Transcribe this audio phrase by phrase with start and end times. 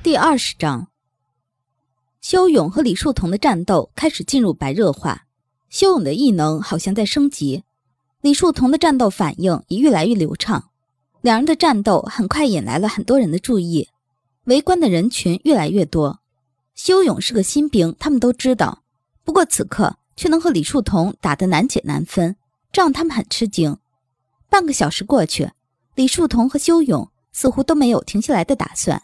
[0.00, 0.86] 第二十章，
[2.20, 5.24] 修勇和李树桐的战斗开始进入白热化。
[5.68, 7.64] 修勇的异能好像在升级，
[8.20, 10.70] 李树桐的战斗反应也越来越流畅。
[11.20, 13.88] 两人的战斗很快引来了很多人的注意，
[14.44, 16.20] 围观的人群越来越多。
[16.76, 18.84] 修勇是个新兵，他们都知道，
[19.24, 22.36] 不过此刻却能和李树桐打得难解难分，
[22.70, 23.76] 这让他们很吃惊。
[24.48, 25.50] 半个小时过去，
[25.96, 29.02] 李树桐和修勇似乎都没有停下来的打算。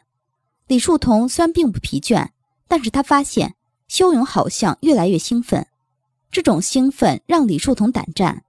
[0.66, 2.30] 李树桐虽然并不疲倦，
[2.66, 3.54] 但是他发现
[3.86, 5.66] 修勇好像越来越兴奋。
[6.30, 8.44] 这种兴奋让李树桐胆战。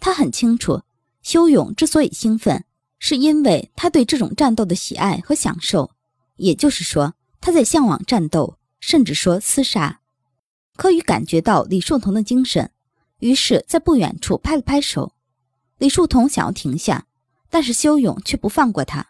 [0.00, 0.82] 他很清楚，
[1.22, 2.64] 修勇之所以兴奋，
[2.98, 5.92] 是因为他对这种战斗的喜爱和享受，
[6.36, 10.00] 也就是说，他在向往战斗，甚至说厮杀。
[10.76, 12.72] 柯宇感觉到李树桐的精神，
[13.20, 15.12] 于是，在不远处拍了拍手。
[15.78, 17.06] 李树桐想要停下，
[17.48, 19.06] 但是修勇却不放过他。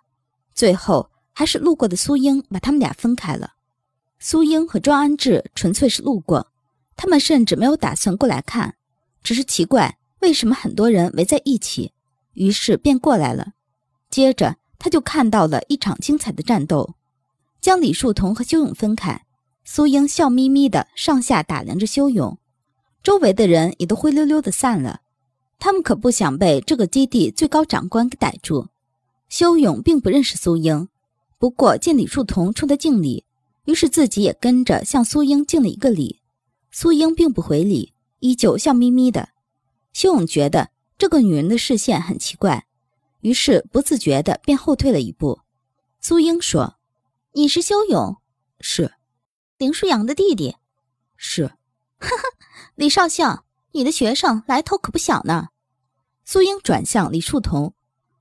[0.54, 1.09] 最后。
[1.40, 3.54] 还是路过的苏英把他们俩分开了。
[4.18, 6.48] 苏英和庄安志纯粹是路过，
[6.96, 8.74] 他们甚至没有打算过来看，
[9.22, 11.92] 只是奇怪为什么很多人围在一起，
[12.34, 13.54] 于是便过来了。
[14.10, 16.96] 接着他就看到了一场精彩的战斗，
[17.62, 19.24] 将李树桐和修勇分开。
[19.64, 22.36] 苏英笑眯眯的上下打量着修勇，
[23.02, 25.00] 周围的人也都灰溜溜的散了。
[25.58, 28.68] 他们可不想被这个基地最高长官给逮住。
[29.30, 30.86] 修勇并不认识苏英。
[31.40, 33.24] 不过见李树桐冲他敬礼，
[33.64, 36.20] 于是自己也跟着向苏英敬了一个礼。
[36.70, 39.30] 苏英并不回礼，依旧笑眯眯的。
[39.94, 40.68] 修勇觉得
[40.98, 42.66] 这个女人的视线很奇怪，
[43.22, 45.40] 于是不自觉的便后退了一步。
[45.98, 46.76] 苏英说
[47.32, 48.18] ：“你是修勇？
[48.60, 48.92] 是。
[49.56, 50.56] 林舒扬的弟弟？
[51.16, 51.46] 是。
[51.46, 52.22] 哈哈，
[52.74, 55.48] 李少校，你的学生来头可不小呢。”
[56.26, 57.72] 苏英转向李树桐，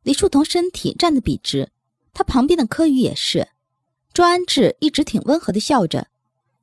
[0.04, 1.74] 李树桐身体站得笔直。
[2.14, 3.50] 他旁边的柯宇也是，
[4.14, 6.08] 周安志一直挺温和的笑着。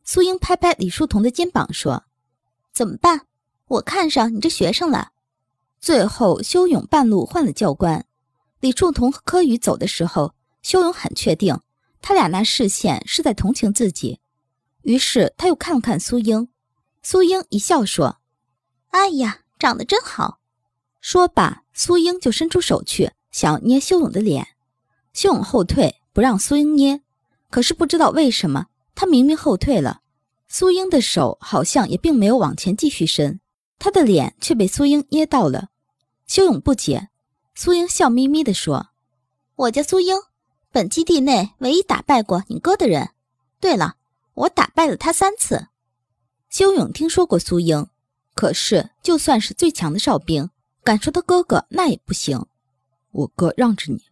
[0.05, 2.05] 苏英拍拍李树桐的肩膀说
[2.73, 3.23] ：“怎么办？
[3.67, 5.13] 我看上你这学生了。”
[5.81, 8.07] 最后，修勇半路换了教官。
[8.61, 11.61] 李树桐和柯宇走的时候，修勇很确定，
[12.01, 14.21] 他俩那视线是在同情自己。
[14.83, 16.49] 于是他又看了看苏英，
[17.03, 18.19] 苏英一笑说
[18.91, 20.39] ：“哎呀，长得真好。”
[21.01, 24.56] 说罢，苏英就伸出手去想捏修勇的脸。
[25.17, 27.01] 修勇后退，不让苏英捏。
[27.49, 30.03] 可是不知道为什么，他明明后退了，
[30.47, 33.41] 苏英的手好像也并没有往前继续伸，
[33.79, 35.71] 他的脸却被苏英捏到了。
[36.27, 37.09] 修勇不解，
[37.55, 38.89] 苏英笑眯眯地说
[39.57, 40.15] ：“我叫苏英，
[40.71, 43.09] 本基地内唯一打败过你哥的人。
[43.59, 43.97] 对了，
[44.35, 45.69] 我打败了他三次。”
[46.51, 47.87] 修勇听说过苏英，
[48.35, 50.51] 可是就算是最强的哨兵，
[50.85, 52.45] 敢说他哥哥那也不行。
[53.13, 54.03] 我哥让着你。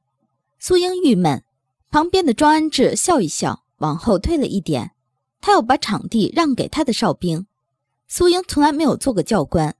[0.66, 1.44] 苏英郁闷，
[1.90, 4.92] 旁边的庄安志笑一笑，往后退了一点。
[5.42, 7.46] 他要把场地让给他的哨兵。
[8.08, 9.76] 苏英从来没有做过教官，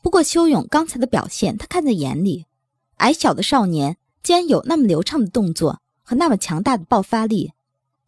[0.00, 2.46] 不过修勇刚才的表现他看在眼里。
[2.98, 7.52] 矮小的少年竟然有那么流畅的动作和那么强大的爆发力，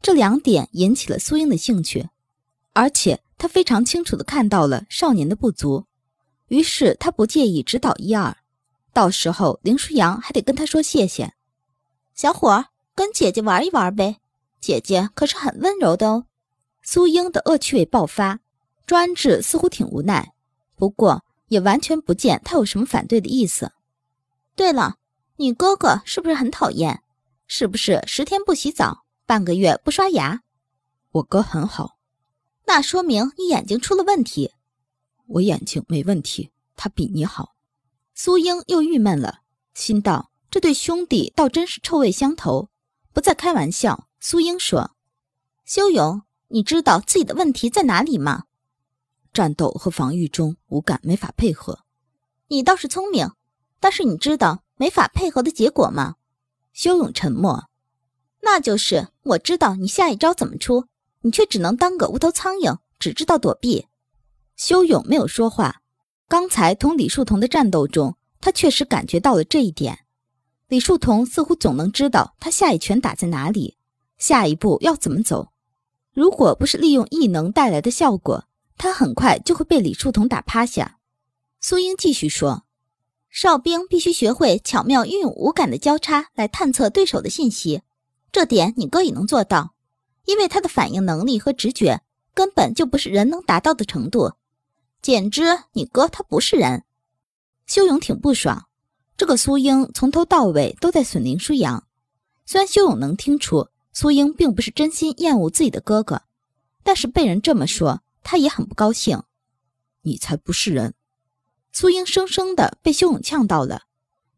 [0.01, 2.11] 这两点引起了苏英的兴趣。
[2.75, 5.85] 而且他非常清楚地看到了少年的不足，
[6.47, 8.37] 于是他不介意指导一二。
[8.93, 11.35] 到时候林舒扬还得跟他说谢谢。
[12.21, 14.21] 小伙儿，跟姐姐玩一玩呗，
[14.61, 16.27] 姐姐可是很温柔的哦。
[16.83, 18.41] 苏英的恶趣味爆发，
[18.85, 20.35] 专制似乎挺无奈，
[20.77, 23.73] 不过也完全不见他有什么反对的意思。
[24.55, 24.97] 对了，
[25.37, 27.03] 你哥哥是不是很讨厌？
[27.47, 30.43] 是不是十天不洗澡，半个月不刷牙？
[31.13, 31.97] 我哥很好，
[32.67, 34.53] 那说明你眼睛出了问题。
[35.27, 37.55] 我眼睛没问题，他比你好。
[38.15, 39.41] 苏英又郁闷了，
[39.73, 40.30] 心道。
[40.51, 42.71] 这对兄弟倒真是臭味相投，
[43.13, 44.09] 不再开玩笑。
[44.19, 44.97] 苏英说
[45.65, 48.45] ：“修勇，你知道自己的问题在哪里吗？
[49.33, 51.85] 战斗和防御中五感没法配合。
[52.49, 53.31] 你倒是聪明，
[53.79, 56.17] 但是你知道没法配合的结果吗？”
[56.75, 57.69] 修勇沉默。
[58.43, 60.87] 那就是我知道你下一招怎么出，
[61.21, 63.87] 你却只能当个无头苍蝇，只知道躲避。
[64.57, 65.81] 修勇没有说话。
[66.29, 70.07] 刚才同李树桐的战斗中，他确实感觉到了这一点。
[70.71, 73.77] 李树桐似乎总能知道他下一拳打在哪里，
[74.19, 75.49] 下一步要怎么走。
[76.15, 78.45] 如果不是利用异能带来的效果，
[78.79, 80.99] 他很快就会被李树桐打趴下。
[81.61, 82.63] 苏英继续说
[83.29, 87.83] ：“哨兵必须学会巧妙运用五感的交叉来探测对手的信息，
[88.31, 89.75] 这点你哥也能做到，
[90.25, 92.01] 因为他的反应能力和直觉
[92.33, 94.35] 根本就不是人能达到的程度，
[95.03, 96.85] 简直你哥他不是人。”
[97.67, 98.69] 修勇挺不爽。
[99.21, 101.87] 这个苏英从头到尾都在损林舒扬，
[102.47, 106.23] 虽然修勇能听出苏英并不是真心厌恶自己的哥哥，
[106.83, 109.23] 但是被人这么说，他也很不高兴。
[110.01, 110.95] 你才不是人！
[111.71, 113.83] 苏英生生的被修勇呛到了。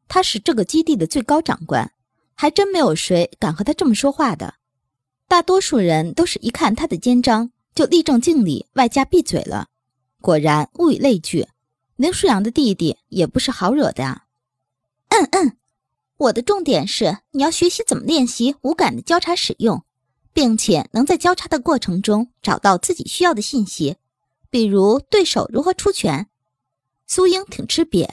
[0.09, 1.93] 他是这个基地的最高长官，
[2.35, 4.55] 还真没有谁敢和他这么说话的。
[5.29, 9.69] 大多数人都是一看他的肩章就立正敬礼，外加闭嘴了。
[10.21, 11.47] 果然物以类聚，
[11.95, 14.25] 林舒扬的弟弟也不是好惹的呀。
[15.13, 15.57] 嗯嗯，
[16.17, 19.85] 我的重点是你要学习怎么练习五感的交叉使用，
[20.33, 23.97] 并且能在交叉的过程中找到自己需要的信息，
[24.49, 26.29] 比如对手如何出拳。
[27.07, 28.09] 苏英挺吃瘪，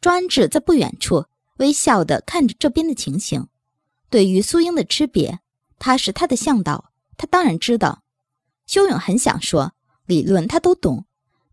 [0.00, 1.26] 庄安志在不远处。
[1.58, 3.48] 微笑的看着这边的情形，
[4.08, 5.38] 对于苏英的吃瘪，
[5.78, 8.04] 他是他的向导，他当然知道。
[8.64, 9.72] 修勇很想说
[10.06, 11.04] 理论他都懂，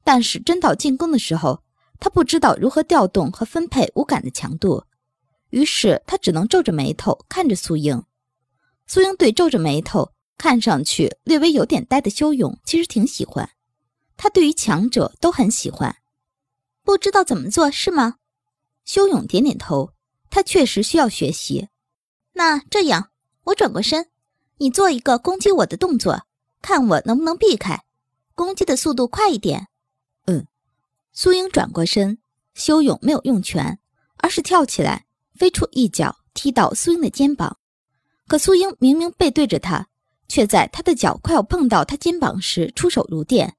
[0.03, 1.63] 但是真到进攻的时候，
[2.00, 4.83] 他不知道如何调动和分配五感的强度，
[5.50, 8.03] 于是他只能皱着眉头看着苏英。
[8.88, 13.50] 苏英对皱着眉头、看上去略微有点呆的修勇其实挺喜欢，
[14.18, 15.95] 他对于强者都很喜欢。
[16.83, 18.15] 不知道怎么做是吗？
[18.83, 19.92] 修勇点点头。
[20.31, 21.69] 他确实需要学习。
[22.33, 23.09] 那这样，
[23.45, 24.09] 我转过身，
[24.57, 26.25] 你做一个攻击我的动作，
[26.62, 27.86] 看我能不能避开，
[28.33, 29.69] 攻击的速度快一点。
[31.18, 32.18] 苏英转过身，
[32.54, 33.80] 修勇没有用拳，
[34.18, 37.58] 而是跳起来，飞出一脚踢到苏英的肩膀。
[38.28, 39.88] 可苏英明明背对着他，
[40.28, 43.56] 却在他的脚快要碰到他肩膀时出手如电，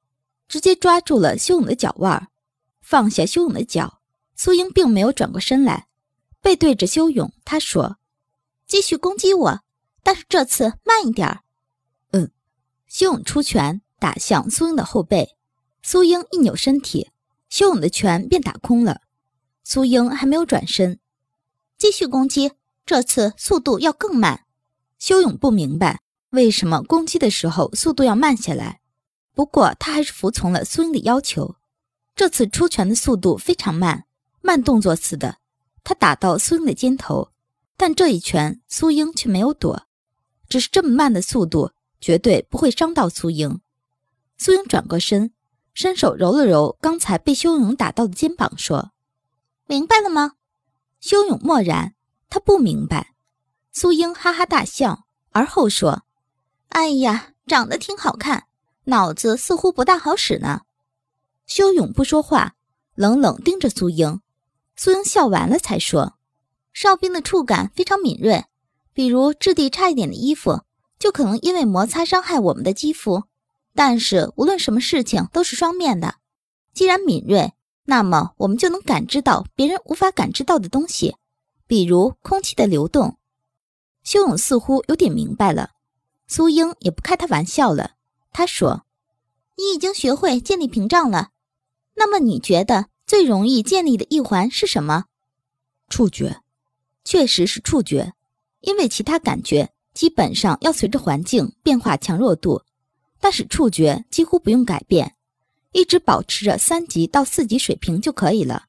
[0.46, 2.28] 直接抓住了修勇的脚腕，
[2.82, 4.02] 放下修勇的脚。
[4.36, 5.86] 苏英并没有转过身来。
[6.42, 7.96] 背对着修勇，他说
[8.68, 9.60] ：“继续攻击我，
[10.02, 11.40] 但是这次慢一点。”
[12.12, 12.30] 嗯，
[12.86, 15.38] 修勇出拳打向苏英的后背，
[15.82, 17.10] 苏英一扭身体，
[17.56, 19.00] 修勇的拳便打空了。
[19.64, 21.00] 苏英还没有转身，
[21.78, 22.52] 继续攻击，
[22.84, 24.44] 这次速度要更慢。
[24.98, 28.82] 修勇不明白为什么攻击的时候速度要慢下来，
[29.32, 31.56] 不过他还是服从了苏英的要求。
[32.14, 34.04] 这次出拳的速度非常慢，
[34.42, 35.38] 慢动作似的。
[35.82, 37.30] 他打到苏英的肩头，
[37.78, 39.86] 但这一拳苏英却没有躲，
[40.46, 41.70] 只是这么慢的速度
[42.02, 43.62] 绝对不会伤到苏英。
[44.36, 45.32] 苏英转过身，
[45.76, 48.92] 伸手揉了揉刚才被修勇打到的肩膀，说
[49.68, 50.32] ：“明白了吗？”
[51.00, 51.92] 修勇默然，
[52.30, 53.12] 他不明白。
[53.72, 56.04] 苏英哈哈大笑，而后说
[56.70, 58.44] ：“哎呀，长得挺好看，
[58.84, 60.62] 脑子似乎不大好使呢。”
[61.44, 62.54] 修勇不说话，
[62.94, 64.22] 冷冷盯着苏英。
[64.76, 66.14] 苏英笑完了，才说
[66.72, 68.46] ：“哨兵的触感非常敏锐，
[68.94, 70.62] 比如质地差一点的衣服，
[70.98, 73.24] 就可能因为摩擦伤害我们的肌肤。
[73.76, 76.16] 但是无论什么事情都是双面的，
[76.72, 77.52] 既然敏锐，
[77.84, 81.14] 那么我们就能感知到别人无法感知到的东西，
[81.68, 83.18] 比如空气的流动。”
[84.02, 85.70] 修勇似乎有点明白了，
[86.26, 87.92] 苏英也不开他玩笑了。
[88.32, 88.84] 他说
[89.56, 91.30] ：“你已经学会建立屏障了，
[91.94, 95.04] 那么你觉得？”最容易建立的一环是什么？
[95.88, 96.42] 触觉，
[97.04, 98.14] 确实是触觉，
[98.62, 102.62] 因为其他感觉基本上要随着环境变化强弱度，
[103.20, 105.14] 但是触觉几乎不用改变，
[105.72, 108.64] 一直保持着三级到四级水平就可以了。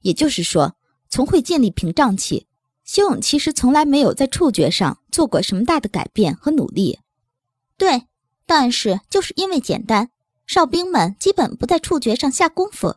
[0.00, 0.76] 也就是说，
[1.08, 2.46] 从会建立屏障起，
[2.84, 6.98] 修勇其实从来没有在触觉上做过什么大的改变和努力。
[7.76, 8.06] 对，
[8.46, 10.10] 但是就是因为简单，
[10.46, 12.96] 哨兵们基本不在触觉上下功夫。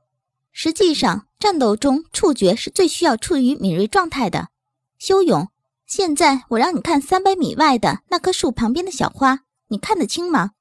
[0.52, 4.50] 实际上，战斗中触觉是最需要处于敏锐状态的。
[4.98, 5.48] 修勇，
[5.86, 10.52] 现在我让你看三百米外的那棵树旁边的小花，你看得清吗？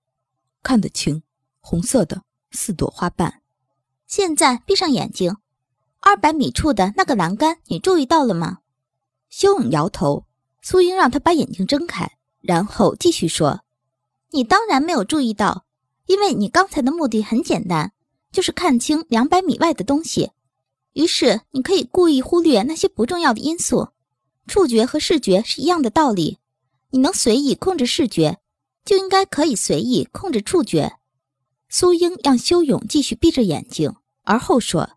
[0.67, 1.23] 看得清，
[1.61, 3.41] 红色的四朵花瓣。
[4.09, 5.37] 现在闭上眼睛，
[6.01, 8.59] 二百米处的那个栏杆，你注意到了吗？
[9.31, 10.27] 修勇摇头。
[10.61, 13.61] 苏英让他把眼睛睁开，然后继续说
[14.35, 15.67] ：“你当然没有注意到，
[16.07, 17.93] 因为你刚才的目的很简单。”
[18.33, 20.33] 就是看清两百米外的东西，
[20.95, 23.91] 于是你可以故意忽略那些不重要的因素。
[24.49, 26.39] 触觉和视觉是一样的道理，
[26.91, 28.41] 你能随意控制视觉，
[28.87, 30.97] 就应该可以随意控制触觉。
[31.69, 34.93] 苏英让修勇继续闭着眼睛，而后说：“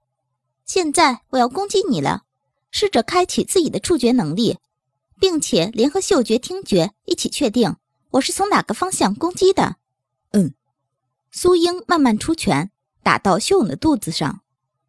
[0.63, 2.23] 现在我要攻击你了，
[2.71, 4.59] 试着开启自己的触觉能力，
[5.19, 7.75] 并且联合嗅觉、听觉一起确定
[8.11, 9.77] 我是从哪个方向攻击的。”
[10.31, 10.53] 嗯，
[11.31, 12.71] 苏英慢慢出拳。
[13.01, 14.41] 打到修勇的肚子上，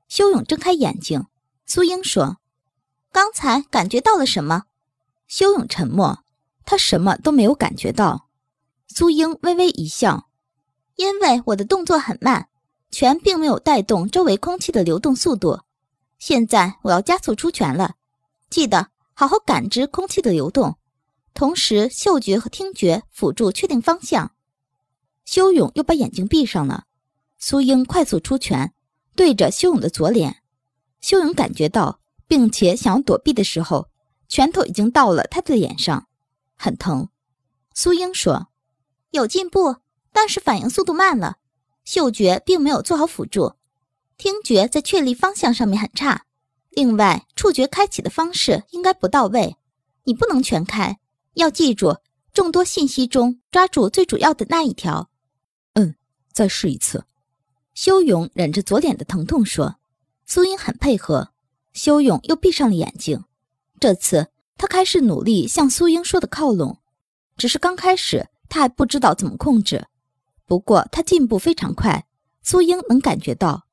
[0.09, 1.26] 修勇睁开眼睛。
[1.64, 2.38] 苏英说
[3.12, 4.64] ：“刚才感觉到了什么？”
[5.26, 6.23] 修勇沉默，
[6.66, 8.28] 他什么都没有感觉到。
[8.93, 10.29] 苏英微微一笑
[10.97, 12.49] ：“因为我的动作很慢，
[12.91, 15.61] 拳并没有带动周围空气的流动速度。
[16.19, 17.95] 现在我要加速出拳了，
[18.51, 20.77] 记得好好感知空气的流动，
[21.35, 24.33] 同时嗅觉和听觉辅助确定方向。
[25.25, 26.87] 修勇又把眼睛闭上了。
[27.39, 28.75] 苏英快速出拳，
[29.15, 30.43] 对着修勇的左脸。
[31.01, 33.89] 修勇感觉到，并且想要躲避的时候，
[34.29, 36.09] 拳头已经到了他的脸上，
[36.57, 37.09] 很疼。
[37.73, 38.49] 苏英说
[39.11, 39.76] ：“有进步，
[40.12, 41.38] 但是反应速度慢了。
[41.85, 43.55] 嗅觉并没有做好辅助，
[44.17, 46.26] 听觉在确立方向上面很差。
[46.71, 49.57] 另外，触觉开启的方式应该不到位，
[50.05, 51.00] 你不能全开，
[51.35, 51.97] 要记住
[52.33, 55.11] 众多信息中抓住最主要的那一条。”
[55.75, 55.97] 嗯，
[56.33, 57.05] 再试一次。
[57.75, 59.76] 修勇忍着左脸的疼痛说
[60.26, 61.33] ：“苏英很配合。”
[61.73, 63.25] 修勇又闭上了眼睛。
[63.79, 66.79] 这次他开始努力向苏英说的靠拢，
[67.37, 69.87] 只是刚开始他还不知道怎么控制。
[70.45, 72.04] 不过他进步非常快，
[72.42, 73.66] 苏英能感觉到。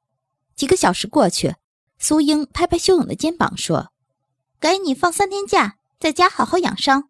[0.55, 1.55] 几个小时过去，
[2.00, 3.91] 苏英拍拍修勇的肩膀说
[4.62, 7.10] ：“给你放三天假，在家好好养伤。”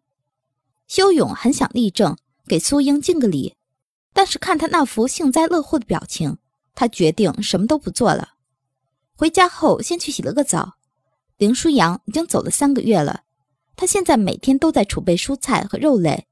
[0.88, 3.54] 修勇很想立正，给苏英敬个礼，
[4.12, 6.38] 但是看他那副幸灾乐祸的表情。
[6.74, 8.34] 他决定什么都不做了。
[9.16, 10.74] 回家后，先去洗了个澡。
[11.36, 13.22] 林舒扬已经走了三个月了，
[13.76, 16.26] 他现在每天都在储备蔬菜和肉类。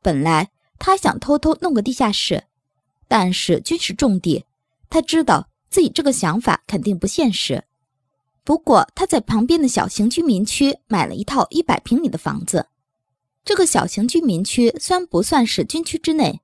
[0.00, 0.50] 本来
[0.80, 2.42] 他想偷偷弄个地下室，
[3.06, 4.44] 但是军事重地，
[4.88, 7.62] 他知道自己这个想法肯定不现实。
[8.42, 12.66] 不过他在旁边的小型居民区买了一套一百平米的房子。
[13.44, 16.40] 这个小型居民区虽然不算是军区之内，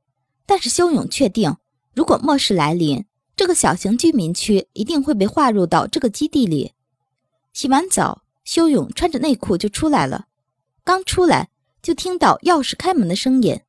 [0.47, 1.57] 但是修勇确定，
[1.95, 3.05] 如果末世来临。
[3.35, 6.73] 这个小型居民区一定会被划入到这个基地里。
[7.53, 10.29] 洗完澡，修勇穿着内裤就出来了。
[10.83, 11.51] 刚出来
[11.83, 13.61] 就听到钥匙开门的声音，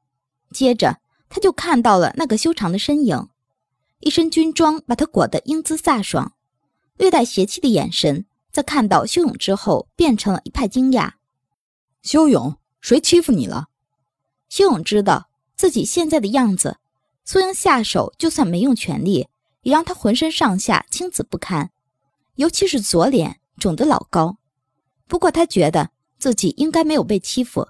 [0.51, 1.00] 接着
[1.30, 3.30] 他就看到了那个修长的身影，
[4.00, 6.34] 一身军装把他裹得英姿飒爽，
[6.98, 11.13] 略带邪气的眼神在看到修勇之后变成了一派惊讶。
[12.01, 13.68] 修勇，谁欺负你了？
[14.50, 16.77] 修勇知道自己现在的样子，
[17.25, 19.27] 苏英下手就算没用全力。
[19.63, 21.72] 也让他浑身上下青紫不堪，
[22.36, 24.38] 尤其是左脸肿得老高。
[25.10, 27.68] 不过他觉得自己应该没有被欺负，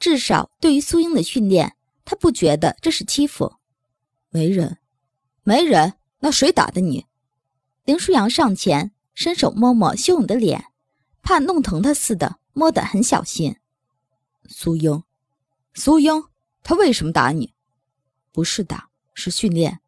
[0.00, 1.76] 至少对于苏英的训练，
[2.08, 3.56] 他不觉得这是欺负。
[4.30, 4.78] 没人，
[5.42, 7.04] 没人，那谁打的你？
[7.84, 10.72] 林舒扬上前伸手摸摸修勇的脸，
[11.22, 13.56] 怕弄疼他似的，摸得很小心。
[14.48, 15.02] 苏英，
[15.74, 16.24] 苏英，
[16.62, 17.52] 他为什么打你？
[18.32, 19.80] 不是打，是训练。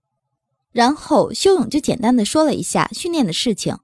[0.72, 3.78] 然后修勇就简单的说了一下训练的事情，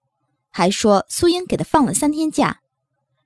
[0.50, 2.61] 还说苏英给他放了三天假。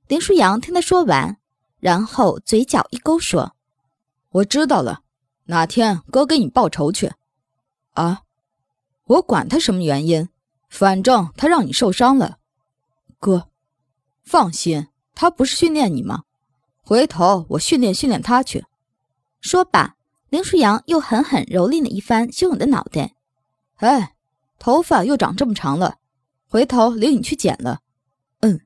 [0.07, 1.39] 林舒扬听他说完，
[1.81, 3.57] 然后嘴角一勾说
[4.31, 5.03] ：“我知道了，
[5.45, 7.13] 哪天哥给你报仇去。”
[7.95, 8.23] 啊，
[9.05, 10.29] 我管他什么原因，
[10.69, 12.39] 反正他让你受伤了。
[13.19, 13.49] 哥，
[14.25, 16.23] 放心，他不是训练你吗？
[16.83, 18.65] 回头我训练训练他去。
[19.41, 19.97] 说罢，
[20.29, 23.15] 林舒扬又狠狠蹂躏了一番修勇的脑袋。
[23.77, 24.15] 哎，
[24.59, 25.97] 头发又长这么长了，
[26.49, 27.81] 回头领你去剪了。
[28.41, 28.61] 嗯